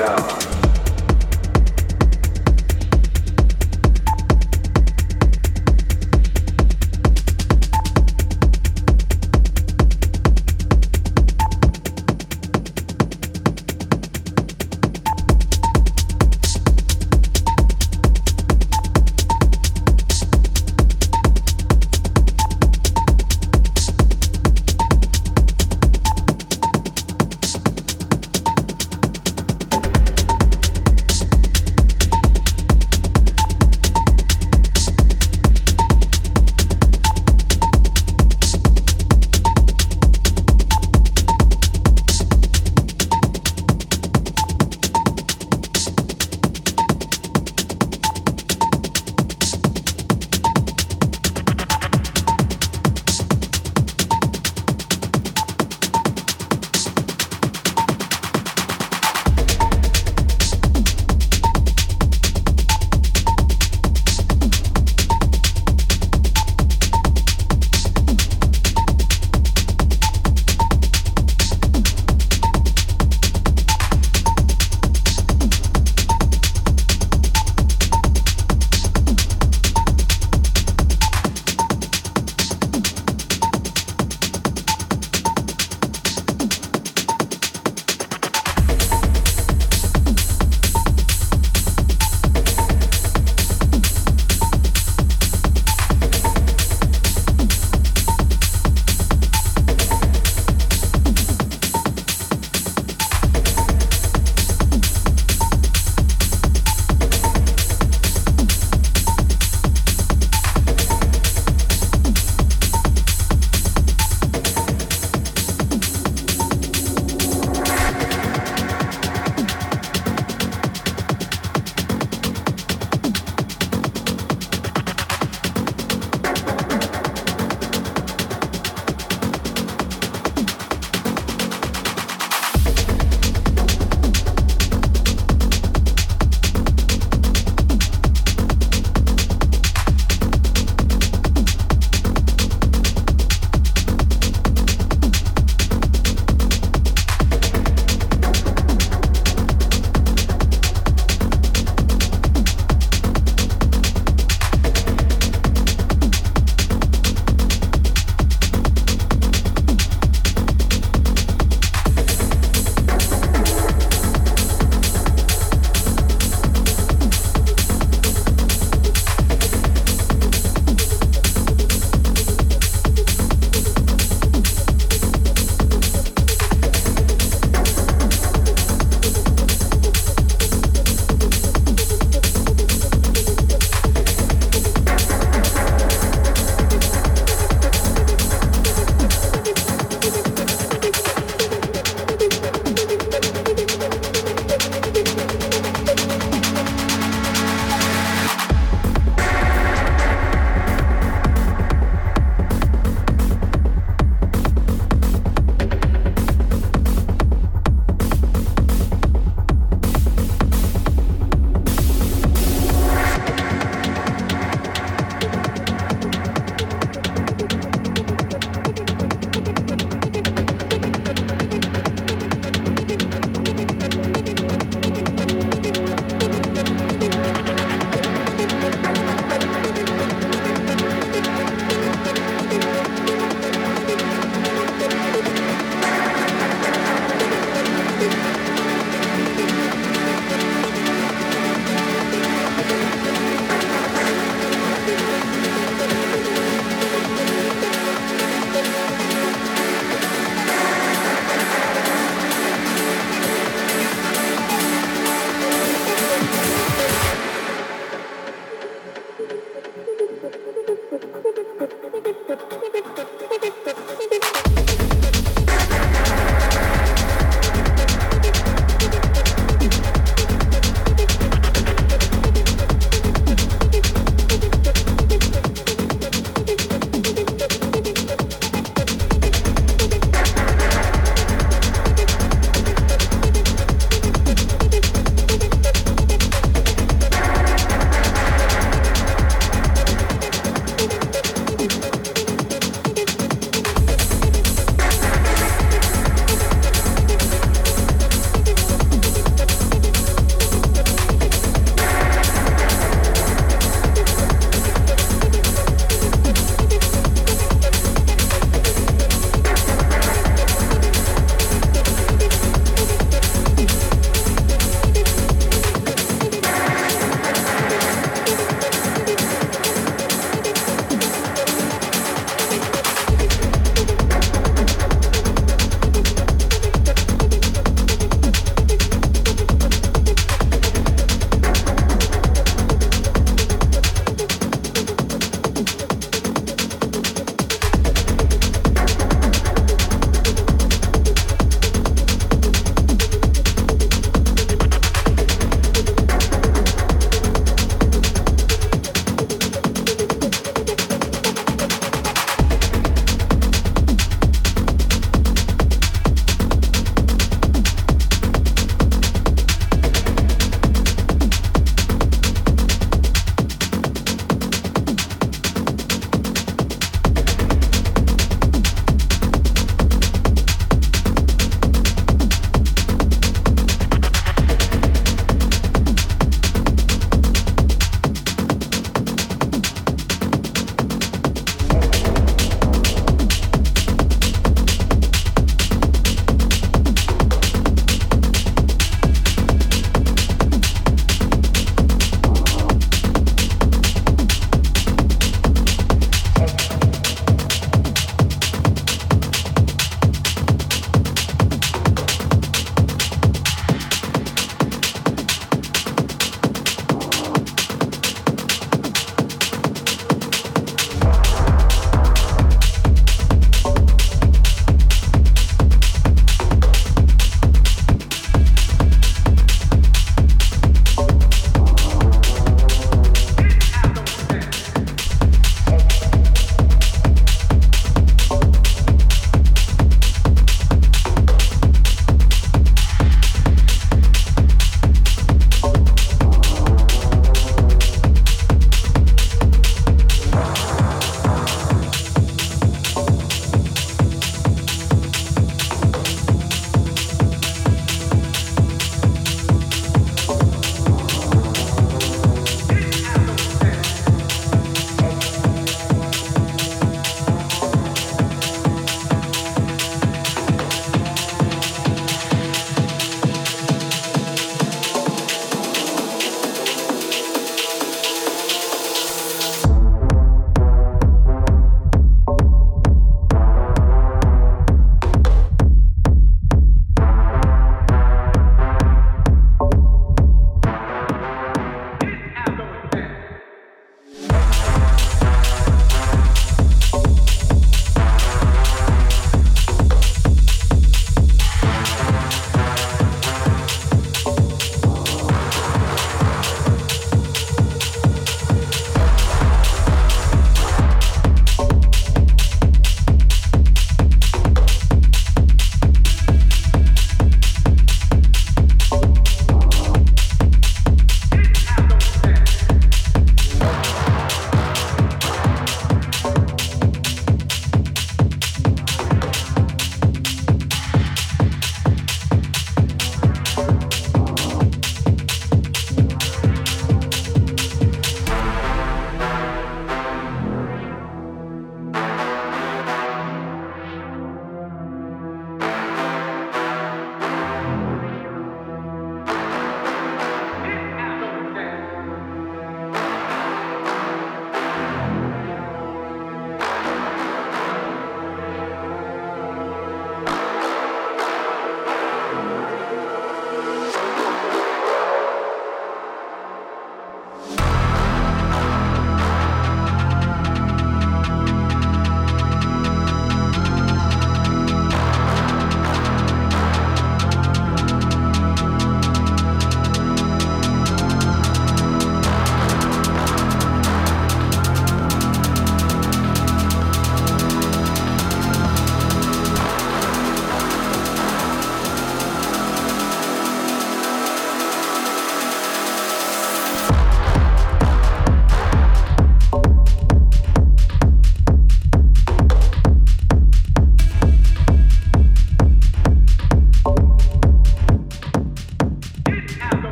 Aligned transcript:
down. 0.00 0.39